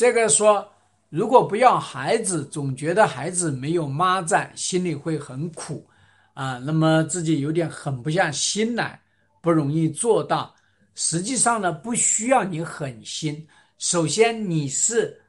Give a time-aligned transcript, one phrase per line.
[0.00, 0.66] 这个说，
[1.10, 5.86] 如果不要孩子，总觉得孩子没有妈在，心里会很苦
[6.32, 6.56] 啊。
[6.56, 8.98] 那么自己有点狠不下心来，
[9.42, 10.54] 不容易做到。
[10.94, 13.46] 实际上呢，不需要你狠心。
[13.76, 15.20] 首先，你是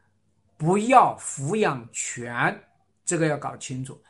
[0.56, 2.58] 不要抚养权，
[3.04, 4.02] 这个要搞清楚。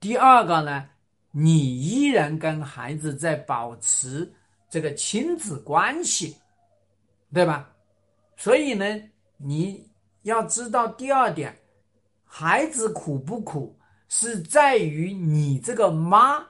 [0.00, 0.84] 第二个呢，
[1.30, 4.28] 你依然跟孩子在保持
[4.68, 6.36] 这个亲子关系，
[7.32, 7.70] 对吧？
[8.36, 8.84] 所以呢，
[9.36, 9.88] 你
[10.28, 11.58] 要知道第二点，
[12.24, 13.78] 孩子苦不苦，
[14.08, 16.46] 是在于你这个妈，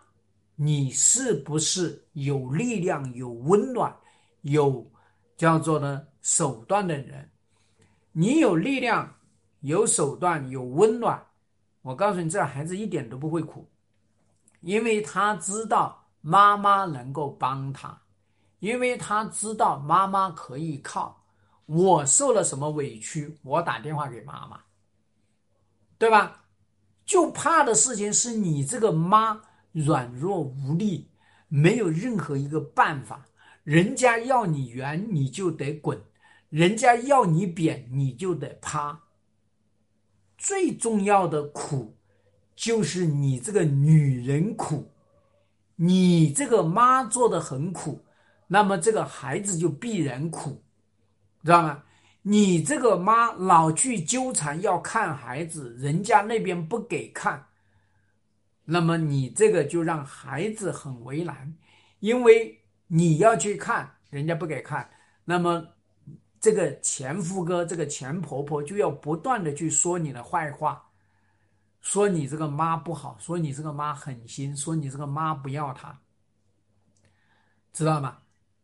[0.57, 3.95] 你是不是有力量、有温暖、
[4.43, 4.85] 有
[5.37, 7.31] 叫做呢手段的人？
[8.13, 9.15] 你有力量、
[9.61, 11.25] 有手段、有温暖，
[11.83, 13.69] 我告诉你，这孩子一点都不会苦，
[14.61, 17.97] 因为他知道妈妈能够帮他，
[18.59, 21.17] 因为他知道妈妈可以靠。
[21.69, 24.63] 我受了什么委屈，我打电话给妈妈，
[25.99, 26.47] 对吧？
[27.05, 31.11] 就怕的事情是你这个妈软弱无力，
[31.49, 33.27] 没有任何一个办法。
[33.65, 35.99] 人家要你圆，你就得滚；
[36.49, 39.03] 人家要你扁，你就得趴。
[40.39, 41.97] 最重要的苦，
[42.57, 44.91] 就是你这个女人苦，
[45.77, 48.07] 你这个妈做的很苦，
[48.47, 50.63] 那么这个孩子就必然苦。
[51.49, 51.83] 知道吗？
[52.21, 57.47] 你这个妈老去纠缠要看孩子，人家那边不给看，
[58.67, 61.57] 那么你这个就让孩子很为难，
[62.01, 64.91] 因为你要去看，人家不给看，
[65.25, 65.69] 那么
[66.39, 70.91] 这个前夫哥、这个前婆婆就要不断的去说你的坏话，
[71.81, 75.99] 说你这个妈不好，说你这个妈狠心，说你这个妈不要他，
[77.73, 78.19] 知道吗？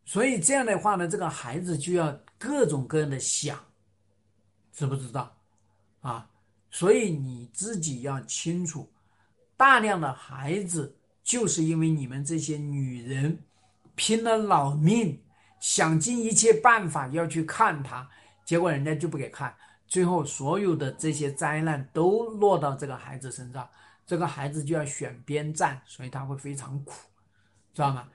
[0.04, 2.18] 所以这样的话呢，这个孩子就要。
[2.36, 3.58] 各种各样的想，
[4.70, 5.34] 知不知道
[6.02, 6.28] 啊？
[6.70, 8.92] 所以你自己要清楚，
[9.56, 13.38] 大量的孩子就是因为你们这些女人
[13.94, 15.18] 拼了老命，
[15.58, 18.06] 想尽一切办法要去看他，
[18.44, 19.56] 结果人家就不给看，
[19.86, 23.66] 最后所有的这些灾难都落到这个孩子身上，
[24.04, 26.92] 这个孩子就要选边站，所以他会非常苦，
[27.72, 28.06] 知道吗？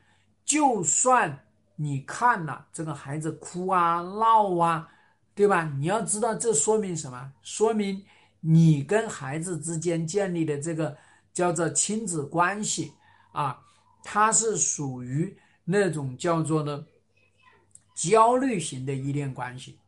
[0.45, 1.45] 就算。
[1.81, 4.89] 你看了这个孩子哭啊闹啊，
[5.33, 5.63] 对吧？
[5.79, 7.31] 你要知道这说明什么？
[7.41, 8.03] 说明
[8.41, 10.97] 你跟孩子之间建立的这个
[11.33, 12.91] 叫做亲子关系
[13.31, 13.57] 啊，
[14.03, 16.85] 它是属于那种叫做呢
[17.95, 19.79] 焦虑型的依恋关系。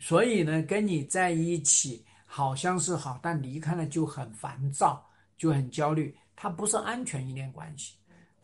[0.00, 6.16] 所以呢，跟你在一起好像是好，但离开了就很烦躁，就很焦虑。
[6.34, 7.94] 它不是安全依恋关系。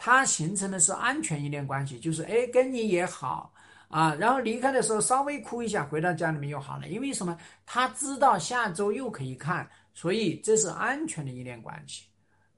[0.06, 3.50] 它形成的是安全依恋关系，就是哎跟你也好
[3.88, 7.34] 啊，然后离开的时候稍微哭一下，回到家里面又好了，因为什么？
[7.64, 12.04] 他知道下周又可以看，所以这是安全的依恋关系，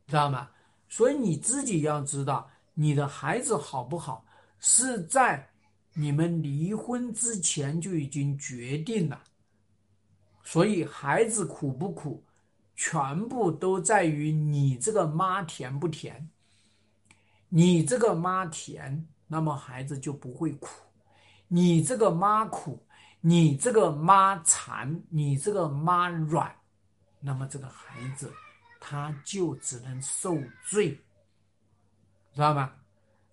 [0.08, 0.48] 知道吗？
[0.88, 4.24] 所以你自己要知道，你的孩子好不好，
[4.58, 5.48] 是在
[5.94, 9.22] 你们离婚之前就已经决定了，
[10.42, 12.24] 所以孩子苦不苦，
[12.74, 16.28] 全部都在于你这个妈甜不甜。
[17.48, 20.68] 你这个妈甜，那么孩子就不会苦；
[21.48, 22.84] 你这个妈苦，
[23.20, 26.54] 你这个妈馋，你这个妈软，
[27.20, 28.32] 那么这个孩子
[28.80, 30.90] 他就只能受罪，
[32.34, 32.72] 知道吗？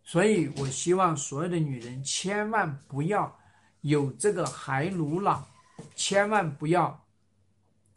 [0.04, 3.36] 所以我希望所有的女人千万不要
[3.82, 5.48] 有这个孩奴了，
[5.96, 7.04] 千万不要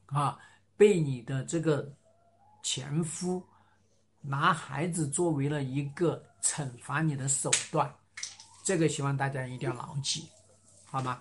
[0.07, 0.39] 啊
[0.77, 1.93] 被你的这个
[2.63, 3.45] 前夫。
[4.29, 7.93] 拿孩子作为了一个惩罚你的手段，
[8.65, 10.29] 这个希望大家一定要牢记，
[10.85, 11.21] 好吗？